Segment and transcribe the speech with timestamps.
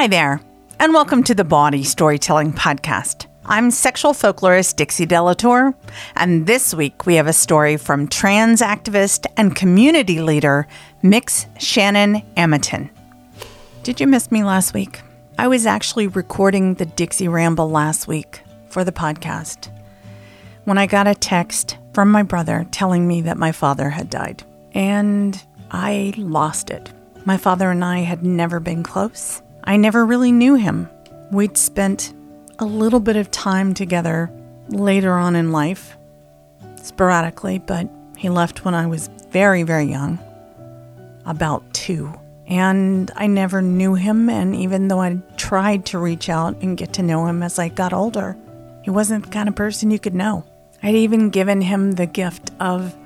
[0.00, 0.40] Hi there,
[0.78, 3.26] and welcome to the Bawdy Storytelling Podcast.
[3.44, 5.74] I'm sexual folklorist Dixie De La Tour,
[6.16, 10.66] and this week we have a story from trans activist and community leader
[11.02, 12.88] Mix Shannon Amitin.
[13.82, 15.02] Did you miss me last week?
[15.38, 19.68] I was actually recording the Dixie Ramble last week for the podcast
[20.64, 24.44] when I got a text from my brother telling me that my father had died.
[24.72, 25.38] And
[25.70, 26.90] I lost it.
[27.26, 29.42] My father and I had never been close.
[29.64, 30.88] I never really knew him.
[31.30, 32.12] We'd spent
[32.58, 34.30] a little bit of time together
[34.68, 35.96] later on in life,
[36.82, 40.18] sporadically, but he left when I was very, very young,
[41.24, 42.12] about two.
[42.46, 46.92] And I never knew him, and even though I tried to reach out and get
[46.94, 48.36] to know him as I got older,
[48.82, 50.44] he wasn't the kind of person you could know.
[50.82, 52.96] I'd even given him the gift of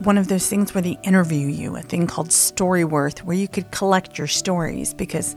[0.00, 3.70] one of those things where they interview you, a thing called Storyworth, where you could
[3.70, 5.36] collect your stories because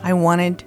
[0.00, 0.64] I wanted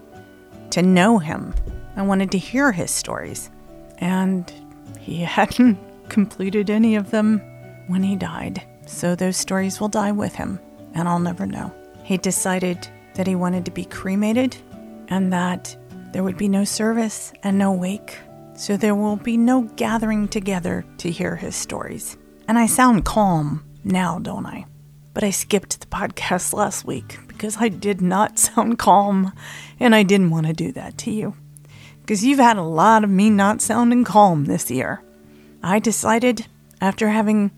[0.72, 1.54] to know him.
[1.96, 3.50] I wanted to hear his stories.
[3.98, 4.52] And
[5.00, 5.78] he hadn't
[6.10, 7.40] completed any of them
[7.88, 8.62] when he died.
[8.86, 10.60] So those stories will die with him,
[10.94, 11.74] and I'll never know.
[12.04, 14.58] He decided that he wanted to be cremated
[15.08, 15.76] and that
[16.12, 18.18] there would be no service and no wake.
[18.56, 22.18] So there will be no gathering together to hear his stories.
[22.48, 24.66] And I sound calm now, don't I?
[25.14, 29.34] But I skipped the podcast last week because I did not sound calm
[29.80, 31.34] and I didn't want to do that to you.
[32.02, 35.02] Because you've had a lot of me not sounding calm this year.
[35.64, 36.46] I decided
[36.82, 37.50] after having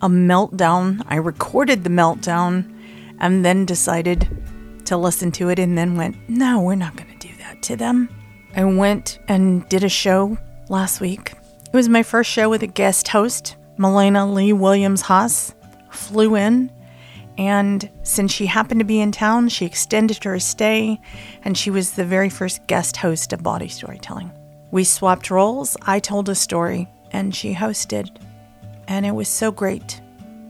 [0.00, 2.74] a meltdown, I recorded the meltdown
[3.18, 4.26] and then decided
[4.86, 7.76] to listen to it and then went, no, we're not going to do that to
[7.76, 8.08] them.
[8.56, 10.38] I went and did a show
[10.70, 11.32] last week.
[11.66, 15.54] It was my first show with a guest host, Melena Lee Williams Haas,
[15.90, 16.72] flew in.
[17.40, 21.00] And since she happened to be in town, she extended her stay,
[21.42, 24.30] and she was the very first guest host of Bawdy Storytelling.
[24.72, 25.74] We swapped roles.
[25.80, 28.14] I told a story, and she hosted.
[28.88, 30.02] And it was so great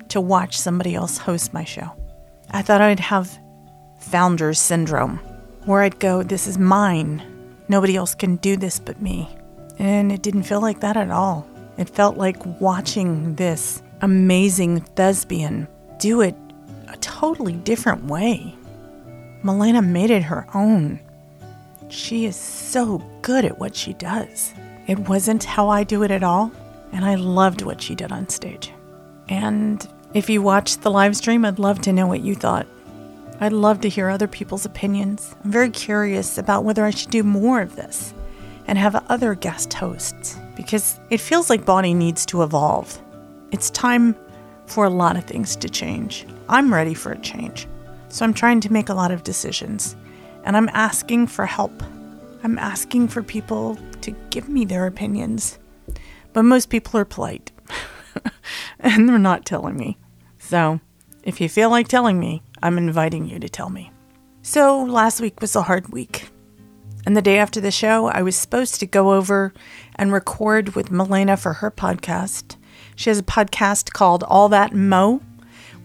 [0.08, 1.92] to watch somebody else host my show.
[2.50, 3.38] I thought I'd have
[4.00, 5.18] founder's syndrome,
[5.66, 7.22] where I'd go, This is mine.
[7.68, 9.28] Nobody else can do this but me.
[9.78, 11.48] And it didn't feel like that at all.
[11.78, 15.68] It felt like watching this amazing thespian
[16.00, 16.34] do it
[16.92, 18.54] a totally different way.
[19.42, 21.00] Melena made it her own.
[21.88, 24.52] She is so good at what she does.
[24.86, 26.52] It wasn't how I do it at all,
[26.92, 28.72] and I loved what she did on stage.
[29.28, 32.66] And if you watched the live stream, I'd love to know what you thought.
[33.40, 35.34] I'd love to hear other people's opinions.
[35.44, 38.12] I'm very curious about whether I should do more of this
[38.66, 43.00] and have other guest hosts because it feels like Body needs to evolve.
[43.50, 44.14] It's time
[44.66, 46.26] for a lot of things to change.
[46.50, 47.68] I'm ready for a change.
[48.08, 49.94] So I'm trying to make a lot of decisions
[50.44, 51.82] and I'm asking for help.
[52.42, 55.60] I'm asking for people to give me their opinions.
[56.32, 57.52] But most people are polite
[58.80, 59.96] and they're not telling me.
[60.38, 60.80] So
[61.22, 63.92] if you feel like telling me, I'm inviting you to tell me.
[64.42, 66.30] So last week was a hard week.
[67.06, 69.54] And the day after the show, I was supposed to go over
[69.94, 72.56] and record with Melena for her podcast.
[72.96, 75.22] She has a podcast called All That Mo,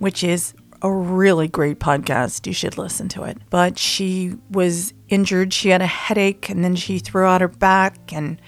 [0.06, 0.54] which is
[0.84, 2.46] a really great podcast.
[2.46, 3.40] You should listen to it.
[3.50, 5.52] But she was injured.
[5.52, 8.13] She had a headache and then she threw out her back.
[8.13, 8.40] And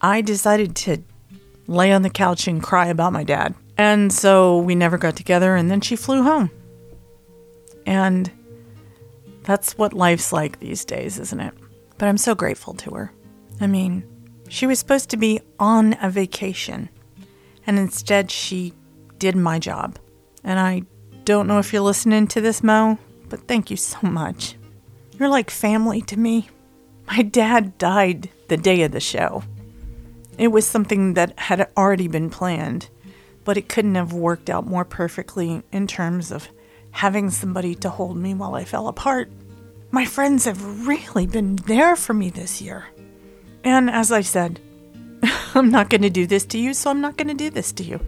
[0.00, 0.98] I decided to
[1.68, 3.54] lay on the couch and cry about my dad.
[3.78, 5.54] And so we never got together.
[5.54, 6.50] And then she flew home.
[7.86, 8.28] And
[9.44, 11.54] that's what life's like these days, isn't it?
[11.96, 13.12] But I'm so grateful to her.
[13.60, 14.02] I mean,
[14.48, 16.88] she was supposed to be on a vacation,
[17.68, 18.74] and instead she
[19.20, 20.00] did my job.
[20.44, 20.82] And I
[21.24, 22.98] don't know if you're listening to this, Mo,
[23.28, 24.56] but thank you so much.
[25.18, 26.48] You're like family to me.
[27.06, 29.44] My dad died the day of the show.
[30.38, 32.88] It was something that had already been planned,
[33.44, 36.48] but it couldn't have worked out more perfectly in terms of
[36.90, 39.30] having somebody to hold me while I fell apart.
[39.90, 42.86] My friends have really been there for me this year.
[43.62, 44.58] And as I said,
[45.54, 47.72] I'm not going to do this to you, so I'm not going to do this
[47.72, 48.00] to you.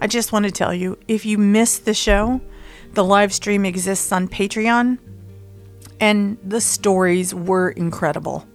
[0.00, 2.40] I just want to tell you if you missed the show,
[2.92, 4.98] the live stream exists on Patreon,
[6.00, 8.46] and the stories were incredible.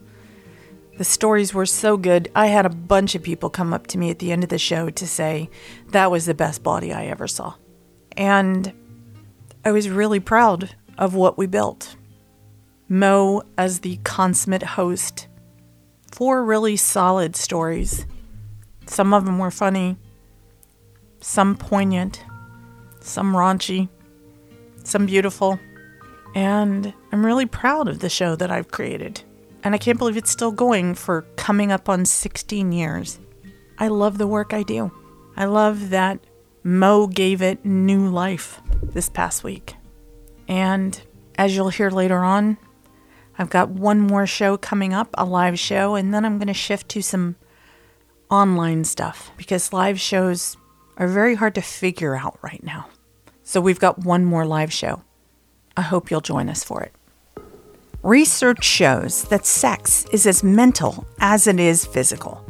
[0.98, 2.30] The stories were so good.
[2.36, 4.58] I had a bunch of people come up to me at the end of the
[4.58, 5.50] show to say
[5.92, 7.56] that was the best body I ever saw.
[8.18, 8.74] And
[9.64, 11.96] I was really proud of what we built.
[12.90, 15.28] Mo, as the consummate host,
[16.12, 18.06] four really solid stories.
[18.90, 19.98] Some of them were funny,
[21.22, 22.26] some poignant,
[23.00, 23.88] some raunchy,
[24.84, 25.60] some beautiful.
[26.34, 29.22] And I'm really proud of the show that I've created.
[29.64, 33.20] And I can't believe it's still going for coming up on 16 years.
[33.78, 34.92] I love the work I do.
[35.38, 36.20] I love that
[36.64, 39.76] Mo gave it new life this past week.
[40.48, 41.00] And
[41.38, 42.58] as you'll hear later on,
[43.38, 46.54] I've got one more show coming up, a live show, and then I'm going to
[46.54, 47.36] shift to some
[48.30, 50.58] online stuff because live shows
[50.98, 52.88] are very hard to figure out right now.
[53.44, 55.02] So we've got one more live show.
[55.76, 56.94] I hope you'll join us for it.
[58.04, 62.46] Research shows that sex is as mental as it is physical.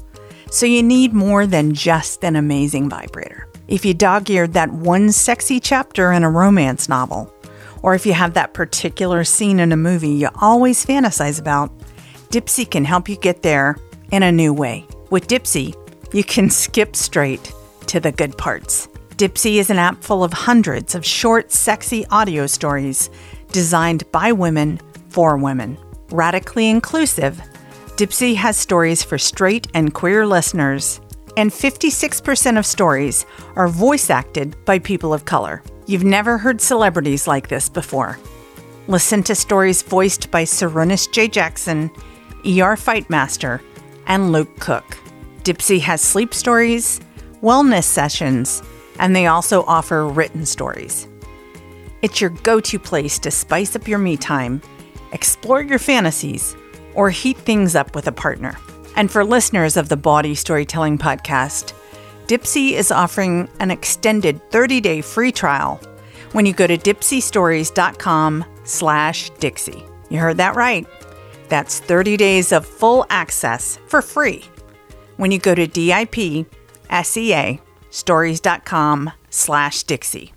[0.51, 3.47] So you need more than just an amazing vibrator.
[3.67, 7.33] If you dog eared that one sexy chapter in a romance novel,
[7.81, 11.71] or if you have that particular scene in a movie you always fantasize about,
[12.29, 13.77] Dipsea can help you get there
[14.11, 14.85] in a new way.
[15.09, 15.73] With Dipsea,
[16.13, 17.51] you can skip straight
[17.87, 18.87] to the good parts.
[19.17, 23.09] Dipsea is an app full of hundreds of short, sexy audio stories
[23.51, 24.79] designed by women
[25.09, 25.79] for women.
[26.11, 27.41] Radically inclusive,
[27.97, 31.01] Dipsea has stories for straight and queer listeners,
[31.35, 33.25] and 56% of stories
[33.55, 35.63] are voice acted by people of color.
[35.87, 38.19] You've never heard celebrities like this before.
[38.87, 41.27] Listen to stories voiced by Sarunas J.
[41.27, 41.89] Jackson,
[42.45, 43.59] ER Fightmaster,
[44.09, 44.97] and Luke Cook.
[45.43, 46.99] Dipsea has sleep stories,
[47.41, 48.61] wellness sessions,
[48.99, 51.07] and they also offer written stories.
[52.01, 54.61] It's your go to place to spice up your me time,
[55.13, 56.55] explore your fantasies,
[56.93, 58.57] or heat things up with a partner.
[58.95, 61.73] And for listeners of the Bawdy Storytelling Podcast,
[62.27, 65.79] Dipsea is offering an extended 30-day free trial
[66.33, 69.83] when you go to dipseastories.com slash Dixie.
[70.09, 70.85] You heard that right.
[71.49, 74.45] That's 30 days of full access for free
[75.17, 77.59] when you go to D-I-P-S-E-A
[77.89, 80.33] stories.com slash Dixie.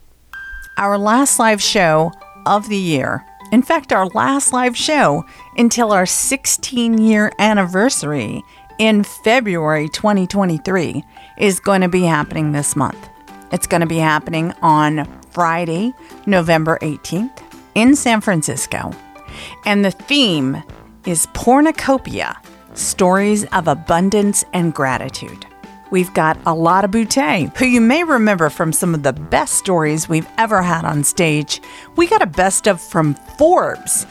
[0.78, 2.12] Our last live show
[2.46, 5.24] of the year, in fact, our last live show
[5.56, 8.42] until our 16 year anniversary
[8.78, 11.04] in February 2023
[11.38, 13.08] is going to be happening this month.
[13.52, 15.92] It's going to be happening on Friday,
[16.26, 17.42] November 18th
[17.74, 18.92] in San Francisco.
[19.66, 20.62] And the theme
[21.06, 22.36] is Pornocopia
[22.74, 25.46] Stories of Abundance and Gratitude.
[25.90, 30.28] We've got Alada Boutte, who you may remember from some of the best stories we've
[30.38, 31.60] ever had on stage.
[31.96, 34.06] We got a best of from Forbes,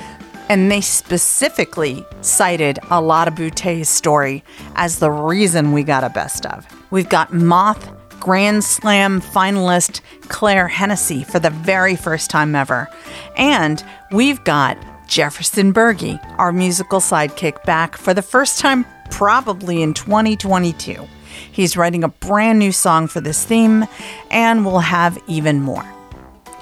[0.50, 4.44] and they specifically cited Alada Boutte's story
[4.76, 6.68] as the reason we got a best of.
[6.92, 7.90] We've got Moth
[8.20, 12.88] Grand Slam finalist Claire Hennessy for the very first time ever.
[13.38, 14.78] And we've got
[15.12, 21.06] Jefferson Berge, our musical sidekick, back for the first time probably in 2022.
[21.52, 23.86] He's writing a brand new song for this theme,
[24.30, 25.84] and we'll have even more.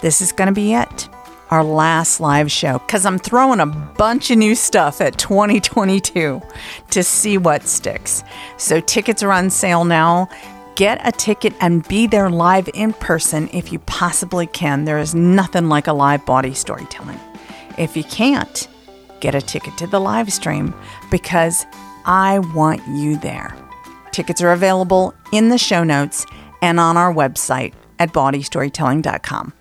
[0.02, 1.08] This is going to be it.
[1.52, 6.42] Our last live show, because I'm throwing a bunch of new stuff at 2022
[6.90, 8.24] to see what sticks.
[8.58, 10.28] So, tickets are on sale now.
[10.76, 14.86] Get a ticket and be there live in person if you possibly can.
[14.86, 17.20] There is nothing like a live body storytelling.
[17.80, 18.68] If you can't,
[19.22, 20.74] get a ticket to the live stream
[21.10, 21.66] because
[22.06, 23.56] I want you there.
[24.12, 26.26] Tickets are available in the show notes
[26.62, 29.54] and on our website at bawdystorytelling.com.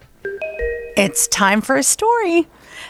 [0.97, 2.49] It's time for a story.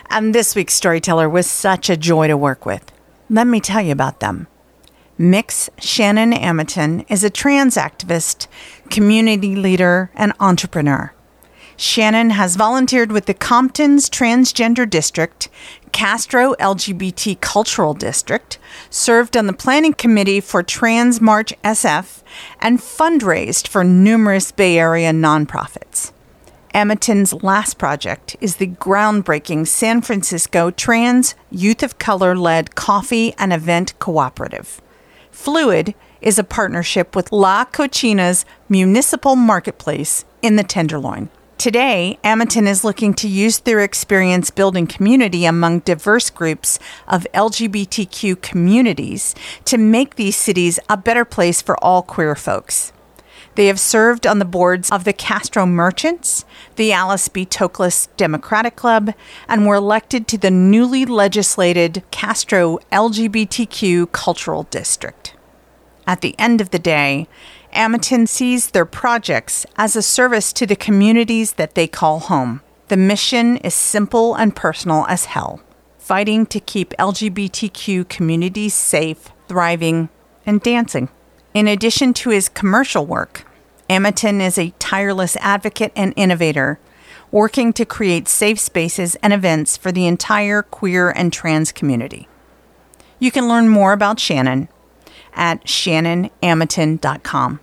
[0.09, 2.91] And this week's storyteller was such a joy to work with.
[3.29, 4.47] Let me tell you about them.
[5.19, 8.47] Mix Shannon Amitin is a trans activist,
[8.89, 11.13] community leader, and entrepreneur.
[11.81, 15.49] Shannon has volunteered with the Compton's Transgender District,
[15.93, 18.59] Castro LGBT Cultural District,
[18.91, 22.25] served on the planning committee for Trans March SF,
[22.61, 26.11] and fundraised for numerous Bay Area nonprofits.
[26.75, 33.53] Amitin's last project is the groundbreaking San Francisco Trans Youth of Color led coffee and
[33.53, 34.83] event cooperative.
[35.31, 41.31] Fluid is a partnership with La Cocina's municipal marketplace in the Tenderloin.
[41.59, 48.41] Today, Amitin is looking to use their experience building community among diverse groups of LGBTQ
[48.41, 49.35] communities
[49.65, 52.93] to make these cities a better place for all queer folks.
[53.57, 56.45] They have served on the boards of the Castro Merchants,
[56.77, 57.45] the Alice B.
[57.45, 59.13] Toklas Democratic Club,
[59.49, 65.35] and were elected to the newly legislated Castro LGBTQ Cultural District.
[66.07, 67.27] At the end of the day,
[67.79, 72.61] Amitin sees their projects as a service to the communities that they call home.
[72.89, 75.63] The mission is simple and personal as hell
[75.97, 80.09] fighting to keep LGBTQ communities safe, thriving,
[80.47, 81.11] and dancing.
[81.53, 83.45] In addition to his commercial work,
[83.91, 86.81] Amitin is a tireless advocate and innovator,
[87.31, 92.27] working to create safe spaces and events for the entire queer and trans community.
[93.19, 94.69] You can learn more about Shannon
[95.35, 97.61] at shannonamitin.com.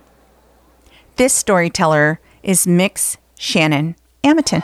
[1.16, 4.62] This storyteller is Mix Shannon Amitin.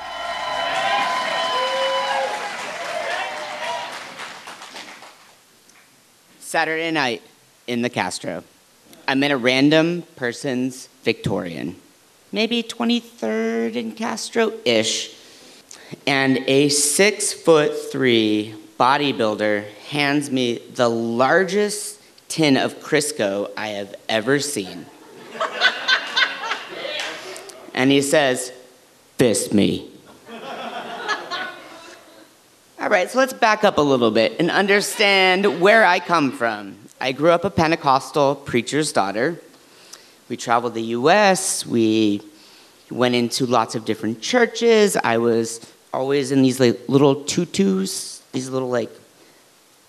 [6.40, 7.22] Saturday night
[7.66, 8.44] in the Castro.
[9.08, 11.76] I'm in a random person's Victorian,
[12.32, 15.16] maybe 23rd in Castro ish.
[16.06, 23.94] And a six foot three bodybuilder hands me the largest tin of Crisco I have
[24.06, 24.84] ever seen.
[27.82, 28.52] And he says,
[29.18, 29.90] Fist me.
[32.80, 36.76] All right, so let's back up a little bit and understand where I come from.
[37.00, 39.40] I grew up a Pentecostal preacher's daughter.
[40.28, 42.22] We traveled the US, we
[42.88, 44.96] went into lots of different churches.
[45.02, 45.60] I was
[45.92, 48.92] always in these like little tutus, these little like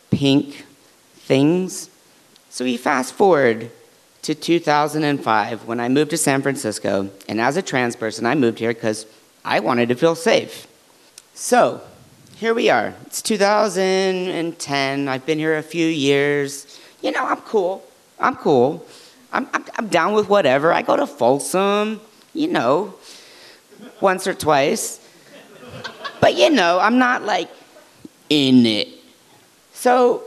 [0.09, 0.65] pink
[1.13, 1.91] things.
[2.49, 3.69] So we fast forward
[4.23, 8.59] to 2005 when I moved to San Francisco, and as a trans person, I moved
[8.59, 9.05] here because
[9.45, 10.65] I wanted to feel safe.
[11.33, 11.81] So,
[12.37, 12.93] here we are.
[13.05, 15.07] It's 2010.
[15.07, 16.79] I've been here a few years.
[17.01, 17.85] You know, I'm cool.
[18.19, 18.85] I'm cool.
[19.33, 20.71] I'm, I'm, I'm down with whatever.
[20.71, 21.99] I go to Folsom,
[22.33, 22.95] you know,
[23.99, 25.05] once or twice.
[26.21, 27.49] But you know, I'm not like
[28.29, 28.87] in it.
[29.73, 30.23] So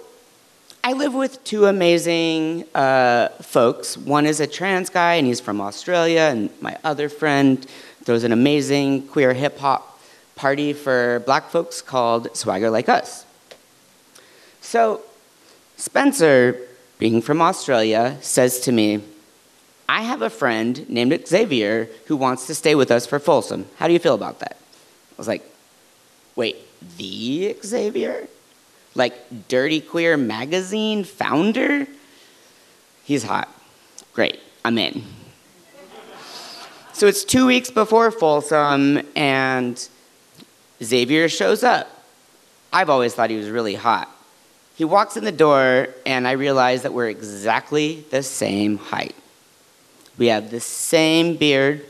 [0.87, 3.97] I live with two amazing uh, folks.
[3.97, 7.67] One is a trans guy, and he's from Australia, and my other friend
[8.05, 10.01] throws an amazing queer hip hop
[10.37, 13.27] party for black folks called Swagger Like Us.
[14.61, 15.01] So,
[15.77, 16.57] Spencer,
[17.01, 19.03] being from Australia, says to me,
[19.89, 23.67] I have a friend named Xavier who wants to stay with us for Folsom.
[23.79, 24.57] How do you feel about that?
[24.57, 25.43] I was like,
[26.37, 26.59] wait,
[26.97, 28.29] the Xavier?
[28.97, 31.87] Like Dirty Queer magazine founder?
[33.05, 33.49] He's hot.
[34.15, 35.05] Great, I'm in.
[36.93, 39.89] So it's two weeks before Folsom, and
[40.83, 42.05] Xavier shows up.
[42.73, 44.11] I've always thought he was really hot.
[44.77, 49.15] He walks in the door, and I realize that we're exactly the same height.
[50.17, 51.85] We have the same beard,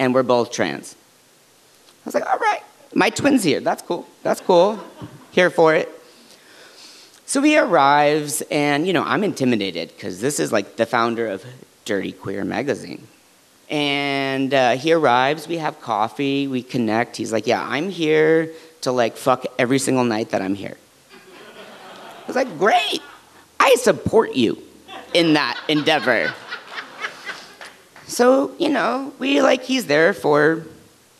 [0.00, 0.96] and we're both trans.
[2.04, 2.62] I was like, all right,
[2.92, 3.60] my twin's here.
[3.60, 4.08] That's cool.
[4.24, 4.80] That's cool.
[5.30, 5.88] Here for it.
[7.26, 11.44] So he arrives, and you know, I'm intimidated because this is like the founder of
[11.84, 13.06] Dirty Queer magazine.
[13.68, 17.16] And uh, he arrives, we have coffee, we connect.
[17.16, 20.76] He's like, Yeah, I'm here to like fuck every single night that I'm here.
[21.12, 23.00] I was like, Great,
[23.60, 24.60] I support you
[25.14, 26.34] in that endeavor.
[28.08, 30.66] So, you know, we like, he's there for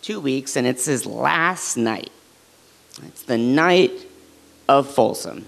[0.02, 2.11] two weeks, and it's his last night.
[3.07, 3.92] It's the night
[4.69, 5.45] of Folsom.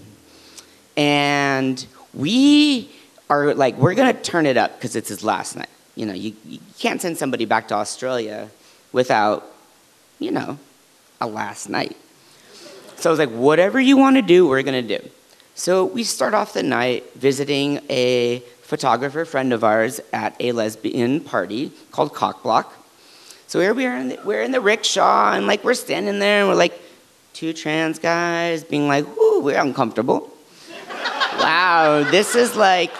[0.95, 2.89] And we
[3.29, 5.69] are like, we're gonna turn it up because it's his last night.
[5.95, 8.49] You know, you, you can't send somebody back to Australia
[8.91, 9.45] without,
[10.19, 10.57] you know,
[11.21, 11.95] a last night.
[12.97, 15.09] So I was like, whatever you want to do, we're going to do.
[15.55, 21.19] So we start off the night visiting a photographer friend of ours at a lesbian
[21.19, 22.65] party called Cockblock.
[23.47, 26.39] So here we are, in the, we're in the rickshaw, and like we're standing there,
[26.39, 26.73] and we're like
[27.33, 30.29] two trans guys being like, "Ooh, we're uncomfortable."
[31.37, 32.91] wow, this is like,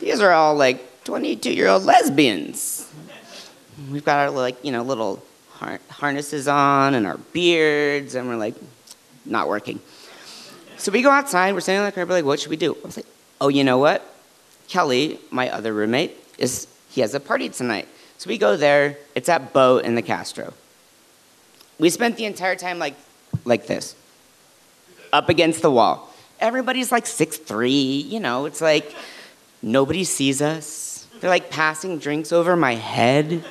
[0.00, 2.90] these are all like 22 year old lesbians.
[3.90, 8.36] We've got our like, you know, little har- harnesses on and our beards, and we're
[8.36, 8.54] like,
[9.24, 9.80] not working.
[10.76, 12.76] So we go outside, we're standing on the curb, we're like, what should we do?
[12.82, 13.06] I was like,
[13.40, 14.02] oh, you know what?
[14.68, 17.88] Kelly, my other roommate, is he has a party tonight.
[18.18, 18.98] So we go there.
[19.14, 20.52] It's at Beaux in the Castro.
[21.78, 22.94] We spent the entire time like,
[23.44, 23.94] like this,
[25.12, 26.12] up against the wall.
[26.40, 27.70] Everybody's like six three.
[27.70, 28.94] You know, it's like
[29.62, 31.06] nobody sees us.
[31.20, 33.44] They're like passing drinks over my head.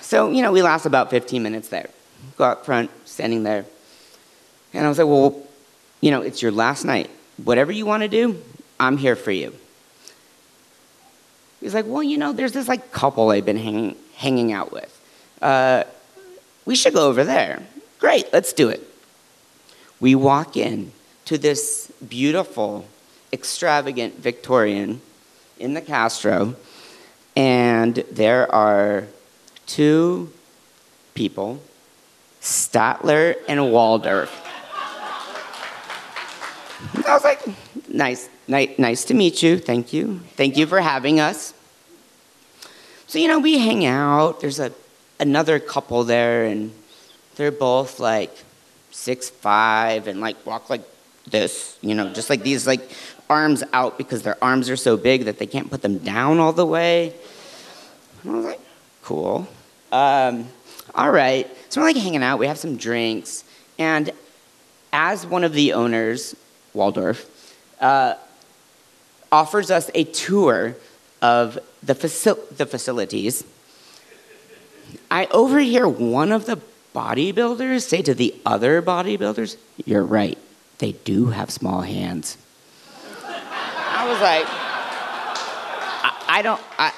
[0.00, 1.88] So, you know, we last about 15 minutes there.
[2.36, 3.64] Go out front, standing there.
[4.72, 5.46] And I was like, well,
[6.00, 7.08] you know, it's your last night.
[7.44, 8.42] Whatever you want to do,
[8.78, 9.54] I'm here for you.
[11.60, 15.00] He's like, well, you know, there's this like couple I've been hanging, hanging out with.
[15.40, 15.84] Uh,
[16.64, 17.62] we should go over there.
[18.00, 18.82] Great, let's do it.
[20.00, 20.92] We walk in
[21.26, 22.86] to this beautiful,
[23.30, 25.02] extravagant Victorian
[25.58, 26.56] in the Castro,
[27.36, 29.06] and there are
[29.66, 30.32] two
[31.12, 31.60] people,
[32.40, 34.34] Statler and Waldorf.
[37.06, 37.42] I was like,
[37.88, 39.58] nice, nice, nice to meet you.
[39.58, 40.20] Thank you.
[40.36, 41.52] Thank you for having us.
[43.06, 44.40] So, you know, we hang out.
[44.40, 44.72] There's a,
[45.18, 46.72] another couple there, and
[47.40, 48.30] they're both like
[48.90, 50.82] six five and like walk like
[51.26, 52.82] this, you know, just like these like
[53.30, 56.52] arms out because their arms are so big that they can't put them down all
[56.52, 57.14] the way.
[58.22, 58.60] And I was like,
[59.02, 59.48] cool.
[59.90, 60.48] Um,
[60.94, 61.48] all right.
[61.70, 62.38] So we're like hanging out.
[62.38, 63.42] We have some drinks,
[63.78, 64.10] and
[64.92, 66.36] as one of the owners,
[66.74, 67.24] Waldorf,
[67.80, 68.16] uh,
[69.32, 70.76] offers us a tour
[71.22, 73.44] of the, faci- the facilities.
[75.10, 76.60] I overhear one of the
[76.94, 80.38] bodybuilders say to the other bodybuilders, You're right,
[80.78, 82.36] they do have small hands.
[83.26, 84.46] I was like,
[86.02, 86.92] I, I don't, I,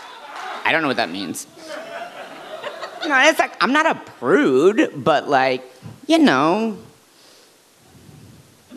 [0.65, 1.47] I don't know what that means.
[3.03, 5.65] You know, it's like, I'm not a prude, but like,
[6.07, 6.79] you know,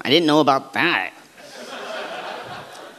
[0.01, 1.13] I didn't know about that.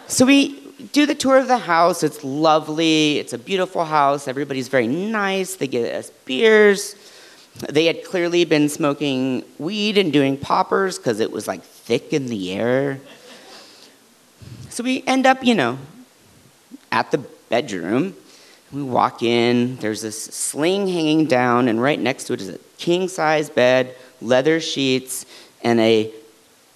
[0.06, 0.60] So we
[0.92, 2.02] do the tour of the house.
[2.02, 3.18] It's lovely.
[3.18, 4.28] It's a beautiful house.
[4.28, 5.56] Everybody's very nice.
[5.56, 6.94] They get us beers.
[7.58, 12.26] They had clearly been smoking weed and doing poppers because it was like thick in
[12.26, 13.00] the air.
[14.68, 15.78] So we end up, you know,
[16.92, 18.14] at the bedroom.
[18.72, 22.58] We walk in, there's this sling hanging down, and right next to it is a
[22.76, 25.24] king size bed, leather sheets,
[25.62, 26.12] and a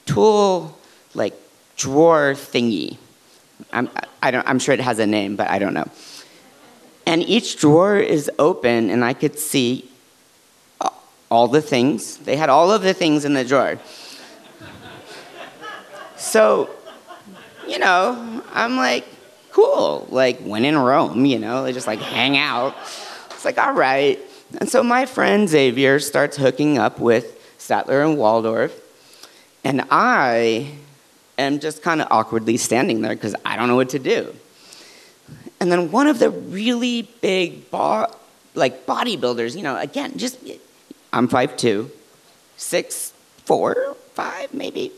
[0.06, 0.78] tool
[1.14, 1.34] like
[1.76, 2.96] drawer thingy.
[3.72, 3.90] I'm,
[4.22, 5.90] I don't, I'm sure it has a name, but I don't know.
[7.06, 9.89] And each drawer is open, and I could see
[11.30, 12.18] all the things.
[12.18, 13.78] They had all of the things in the drawer.
[16.16, 16.68] So,
[17.66, 19.06] you know, I'm like,
[19.52, 20.06] cool.
[20.10, 22.74] Like, when in Rome, you know, they just like hang out.
[23.30, 24.18] It's like, all right.
[24.58, 28.78] And so my friend Xavier starts hooking up with Statler and Waldorf.
[29.64, 30.72] And I
[31.38, 34.34] am just kind of awkwardly standing there because I don't know what to do.
[35.60, 38.12] And then one of the really big bo-
[38.54, 40.38] like bodybuilders, you know, again, just
[41.12, 41.90] I'm 5'2",
[42.56, 44.92] 6'4", 5 maybe,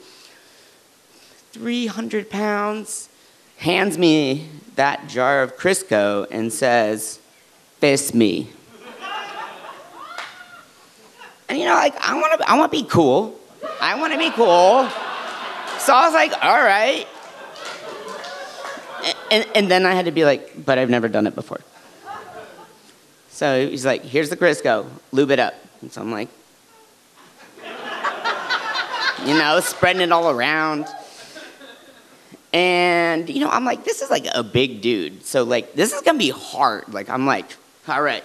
[1.53, 3.09] 300 pounds,
[3.57, 7.19] hands me that jar of Crisco and says,
[7.79, 8.51] fist me.
[11.49, 13.39] and you know, like, I want to I wanna be cool.
[13.81, 14.89] I want to be cool.
[15.79, 17.07] So I was like, all right.
[19.05, 21.61] And, and, and then I had to be like, but I've never done it before.
[23.43, 25.55] So he's like, here's the Crisco, lube it up.
[25.81, 26.29] And so I'm like,
[29.27, 30.87] you know, spreading it all around.
[32.53, 35.25] And, you know, I'm like, this is like a big dude.
[35.25, 36.95] So, like, this is gonna be hard.
[36.95, 37.47] Like, I'm like,
[37.89, 38.23] all right,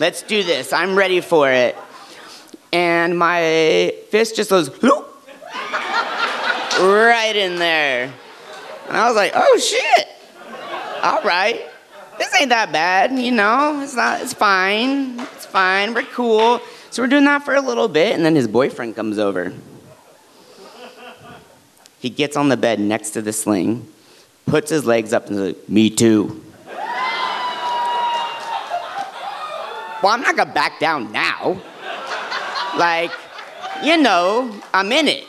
[0.00, 0.72] let's do this.
[0.72, 1.76] I'm ready for it.
[2.72, 5.04] And my fist just goes, right
[7.36, 8.12] in there.
[8.88, 10.08] And I was like, oh shit.
[11.04, 11.69] All right.
[12.20, 13.80] This ain't that bad, you know?
[13.82, 15.18] It's not, it's fine.
[15.18, 15.94] It's fine.
[15.94, 16.60] We're cool.
[16.90, 19.54] So we're doing that for a little bit, and then his boyfriend comes over.
[21.98, 23.90] He gets on the bed next to the sling,
[24.44, 26.44] puts his legs up, and like, Me too.
[30.02, 31.58] well, I'm not gonna back down now.
[32.76, 33.12] Like,
[33.82, 35.24] you know, I'm in it.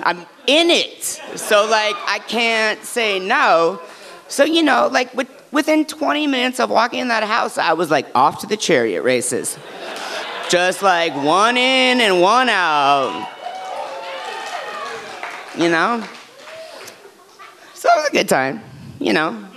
[0.00, 1.04] I'm in it.
[1.36, 3.80] So, like, I can't say no.
[4.26, 7.90] So, you know, like, with, within 20 minutes of walking in that house, I was
[7.90, 9.56] like off to the chariot races.
[10.50, 13.30] Just like one in and one out.
[15.56, 16.04] You know?
[17.72, 18.62] So it was a good time,
[18.98, 19.48] you know.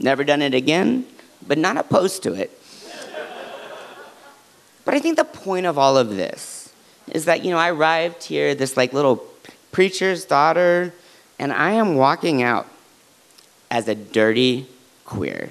[0.00, 1.06] Never done it again,
[1.46, 2.50] but not opposed to it.
[4.84, 6.74] But I think the point of all of this
[7.12, 9.24] is that, you know, I arrived here, this like little
[9.70, 10.92] preacher's daughter,
[11.38, 12.66] and I am walking out
[13.74, 14.68] as a dirty
[15.04, 15.50] queer.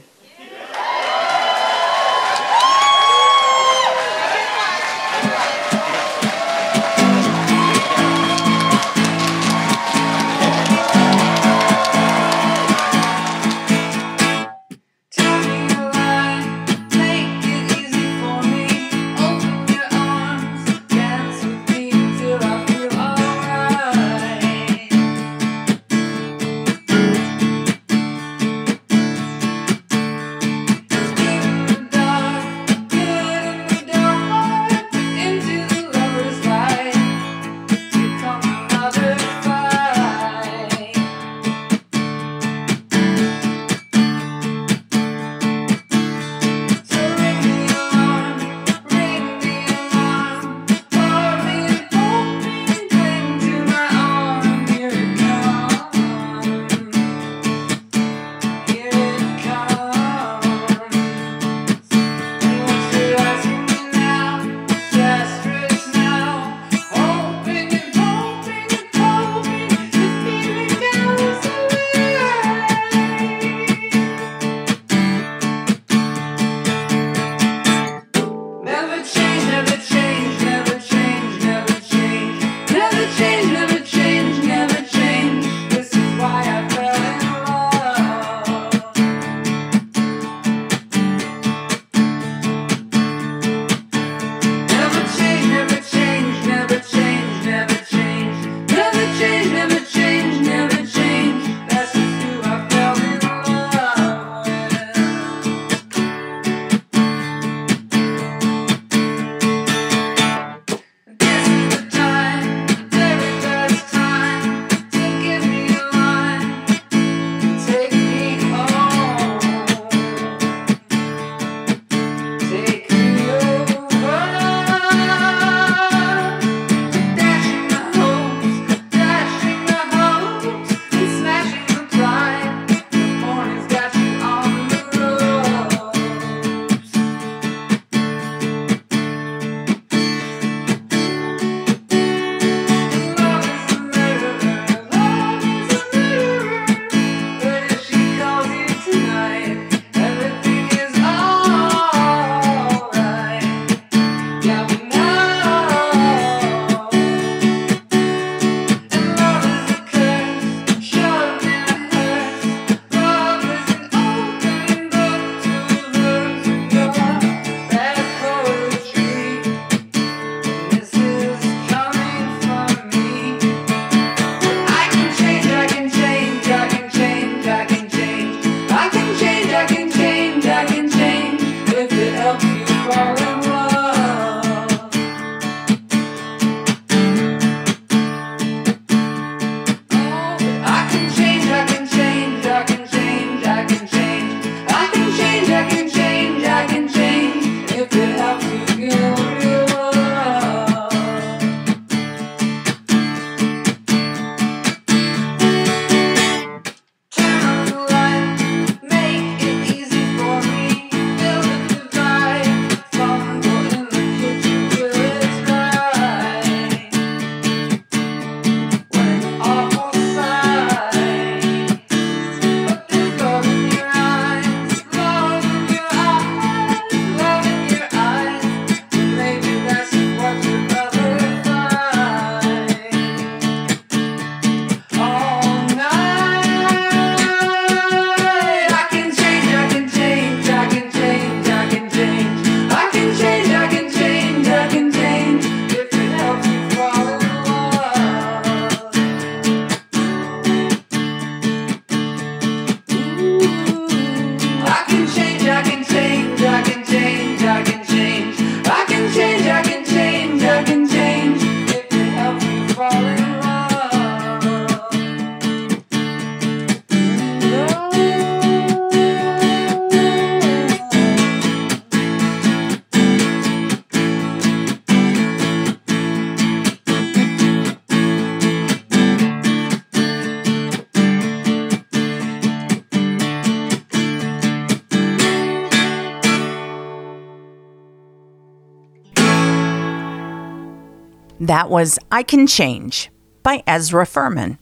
[291.43, 293.11] That was I Can Change
[293.43, 294.57] by Ezra Furman.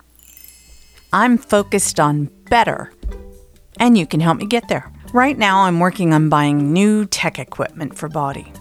[1.14, 2.92] I'm focused on better,
[3.80, 4.92] and you can help me get there.
[5.14, 8.52] Right now, I'm working on buying new tech equipment for Bawdy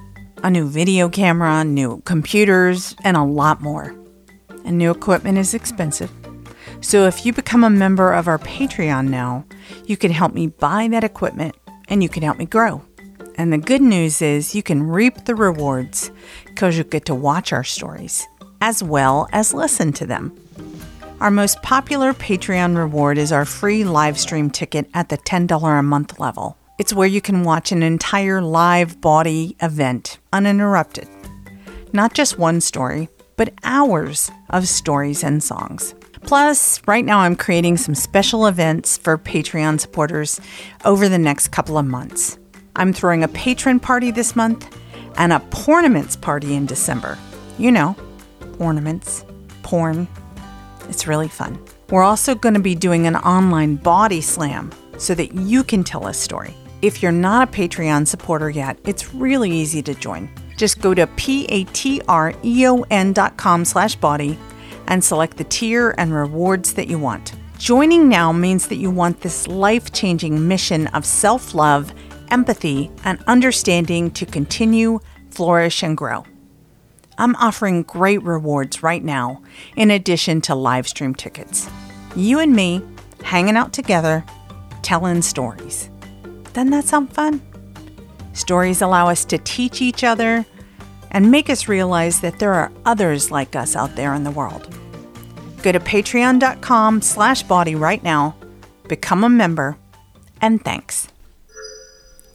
[0.42, 3.96] a new video camera, new computers, and a lot more.
[4.66, 6.12] And new equipment is expensive.
[6.82, 9.46] So if you become a member of our Patreon now,
[9.86, 11.56] you can help me buy that equipment
[11.88, 12.82] and you can help me grow.
[13.36, 16.10] And the good news is you can reap the rewards
[16.60, 18.28] because you get to watch our stories
[18.60, 20.38] as well as listen to them.
[21.18, 25.82] Our most popular Patreon reward is our free live stream ticket at the $10 a
[25.82, 26.58] month level.
[26.78, 31.08] It's where you can watch an entire live body event uninterrupted.
[31.94, 35.94] Not just one story, but hours of stories and songs.
[36.24, 40.38] Plus, right now I'm creating some special events for Patreon supporters
[40.84, 42.38] over the next couple of months.
[42.76, 44.76] I'm throwing a patron party this month
[45.16, 47.18] and a pornaments party in December.
[47.58, 47.96] You know,
[48.58, 49.24] ornaments,
[49.62, 50.08] porn.
[50.88, 51.58] It's really fun.
[51.90, 56.06] We're also going to be doing an online body slam so that you can tell
[56.06, 56.54] a story.
[56.82, 60.30] If you're not a Patreon supporter yet, it's really easy to join.
[60.56, 61.64] Just go to p-a-t-r-e-o-n.com
[63.64, 64.38] slash body
[64.86, 67.34] and select the tier and rewards that you want.
[67.58, 71.92] Joining now means that you want this life-changing mission of self-love,
[72.30, 76.24] empathy, and understanding to continue, flourish, and grow.
[77.18, 79.42] I'm offering great rewards right now,
[79.76, 81.68] in addition to live stream tickets.
[82.16, 82.82] You and me
[83.22, 84.24] hanging out together,
[84.82, 85.90] telling stories.
[86.52, 87.42] Doesn't that sound fun?
[88.32, 90.46] Stories allow us to teach each other
[91.10, 94.74] and make us realize that there are others like us out there in the world.
[95.62, 98.34] Go to patreon.com slash body right now,
[98.88, 99.76] become a member,
[100.40, 101.08] and thanks.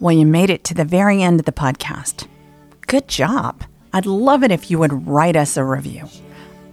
[0.01, 2.27] Well, you made it to the very end of the podcast.
[2.85, 3.63] Good job.
[3.93, 6.09] I'd love it if you would write us a review.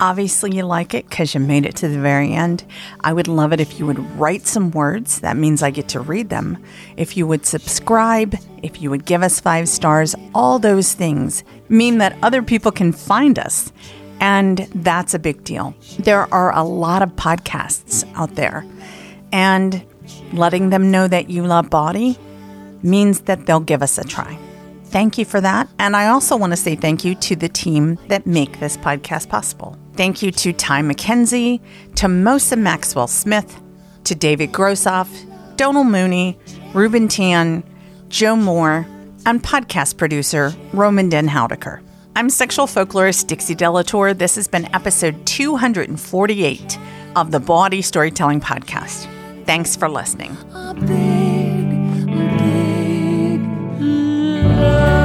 [0.00, 2.64] Obviously, you like it because you made it to the very end.
[3.02, 5.20] I would love it if you would write some words.
[5.20, 6.61] That means I get to read them.
[6.96, 11.98] If you would subscribe, if you would give us five stars, all those things mean
[11.98, 13.72] that other people can find us.
[14.18, 15.76] And that's a big deal.
[16.00, 18.66] There are a lot of podcasts out there.
[19.30, 19.85] And
[20.32, 22.18] letting them know that you love body
[22.83, 24.38] means that they'll give us a try.
[24.87, 25.68] Thank you for that.
[25.79, 29.29] And I also want to say thank you to the team that make this podcast
[29.29, 29.79] possible.
[29.95, 31.61] Thank you to Ty McKenzie,
[31.97, 33.61] to Mosa Maxwell Smith,
[34.05, 35.09] to David Grossoff,
[35.57, 36.38] Donald Mooney,
[36.75, 37.62] Ruben Tan,
[38.09, 38.87] Joe Moore,
[39.25, 41.81] and podcast producer Roman Den Houdeker.
[42.14, 44.12] I'm sexual folklorist Dixie De La Tour.
[44.12, 46.79] This has been episode 248
[47.16, 49.09] of the Bawdy Storytelling Podcast.
[49.47, 50.37] Thanks for listening.
[54.62, 55.01] love.